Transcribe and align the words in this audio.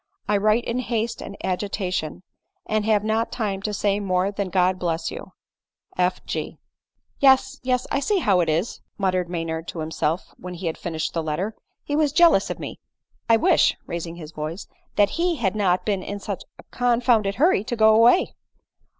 I 0.27 0.35
write 0.37 0.63
in 0.63 0.79
haste 0.79 1.21
and 1.21 1.37
agitation, 1.43 2.23
and 2.65 2.85
have 2.85 3.03
not 3.03 3.31
time 3.31 3.61
to 3.61 3.71
say 3.71 3.99
more 3.99 4.31
than 4.31 4.49
God 4.49 4.79
bless 4.79 5.11
you! 5.11 5.33
F. 5.95 6.25
G."" 6.25 6.57
Yes, 7.19 7.59
yes, 7.61 7.85
I 7.91 7.99
see 7.99 8.17
how 8.17 8.39
it 8.39 8.49
is," 8.49 8.81
muttered 8.97 9.27
Mr 9.27 9.29
Maynard 9.29 9.67
to 9.67 9.79
himself 9.79 10.33
when 10.39 10.55
he 10.55 10.65
had 10.65 10.75
finished 10.79 11.13
the 11.13 11.21
letter," 11.21 11.55
he 11.83 11.95
was 11.95 12.11
jealous 12.13 12.49
of 12.49 12.57
me. 12.57 12.79
1 13.27 13.41
wish, 13.41 13.77
(raising 13.85 14.15
his 14.15 14.31
voice) 14.31 14.65
that 14.95 15.11
he 15.21 15.35
had 15.35 15.55
not 15.55 15.85
been 15.85 16.01
in 16.01 16.19
such 16.19 16.45
a 16.57 16.63
confounded 16.71 17.35
hurry 17.35 17.63
to 17.63 17.75
go 17.75 17.93
away." 17.93 18.33